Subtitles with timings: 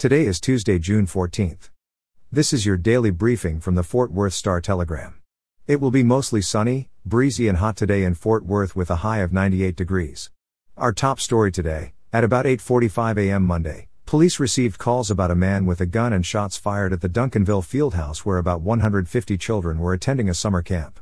[0.00, 1.68] Today is Tuesday, June 14th.
[2.32, 5.20] This is your daily briefing from the Fort Worth Star Telegram.
[5.66, 9.18] It will be mostly sunny, breezy, and hot today in Fort Worth with a high
[9.18, 10.30] of 98 degrees.
[10.74, 13.44] Our top story today, at about 8:45 a.m.
[13.44, 17.10] Monday, police received calls about a man with a gun and shots fired at the
[17.10, 20.98] Duncanville Fieldhouse where about 150 children were attending a summer camp.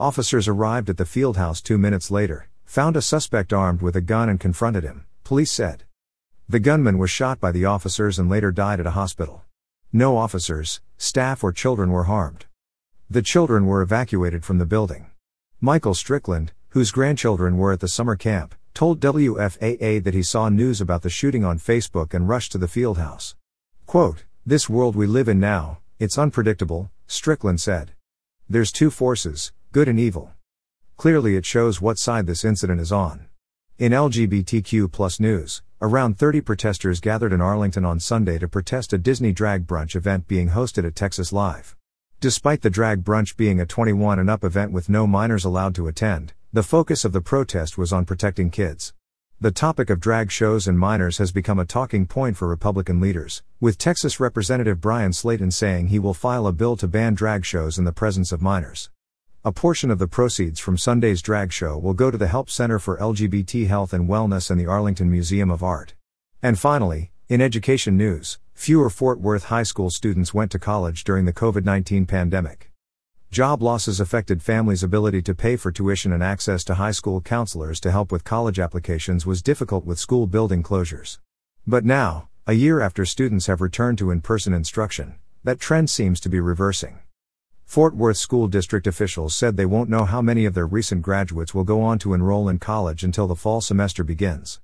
[0.00, 4.28] Officers arrived at the fieldhouse 2 minutes later, found a suspect armed with a gun
[4.28, 5.84] and confronted him, police said.
[6.50, 9.44] The gunman was shot by the officers and later died at a hospital.
[9.92, 12.46] No officers, staff, or children were harmed.
[13.08, 15.06] The children were evacuated from the building.
[15.60, 20.80] Michael Strickland, whose grandchildren were at the summer camp, told WFAA that he saw news
[20.80, 23.36] about the shooting on Facebook and rushed to the field house.
[23.86, 27.92] Quote, This world we live in now, it's unpredictable, Strickland said.
[28.48, 30.32] There's two forces, good and evil.
[30.96, 33.26] Clearly it shows what side this incident is on.
[33.78, 38.98] In LGBTQ plus news, around 30 protesters gathered in Arlington on Sunday to protest a
[38.98, 41.74] Disney drag brunch event being hosted at Texas Live.
[42.20, 45.88] Despite the drag brunch being a 21 and up event with no minors allowed to
[45.88, 48.92] attend, the focus of the protest was on protecting kids.
[49.40, 53.42] The topic of drag shows and minors has become a talking point for Republican leaders,
[53.58, 57.78] with Texas Representative Bryan Slaton saying he will file a bill to ban drag shows
[57.78, 58.90] in the presence of minors.
[59.42, 62.78] A portion of the proceeds from Sunday's drag show will go to the Help Center
[62.78, 65.94] for LGBT Health and Wellness and the Arlington Museum of Art.
[66.42, 71.24] And finally, in education news, fewer Fort Worth high school students went to college during
[71.24, 72.70] the COVID 19 pandemic.
[73.30, 77.80] Job losses affected families' ability to pay for tuition and access to high school counselors
[77.80, 81.18] to help with college applications was difficult with school building closures.
[81.66, 85.14] But now, a year after students have returned to in person instruction,
[85.44, 86.98] that trend seems to be reversing.
[87.70, 91.54] Fort Worth School District officials said they won't know how many of their recent graduates
[91.54, 94.58] will go on to enroll in college until the fall semester begins.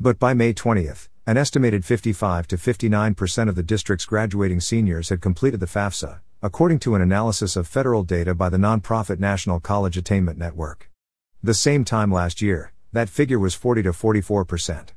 [0.00, 5.20] But by May 20th, an estimated 55 to 59% of the district's graduating seniors had
[5.20, 9.98] completed the FAFSA, according to an analysis of federal data by the nonprofit National College
[9.98, 10.90] Attainment Network.
[11.42, 14.94] The same time last year, that figure was 40 to 44%.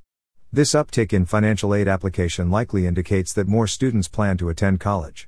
[0.54, 5.28] This uptick in financial aid application likely indicates that more students plan to attend college.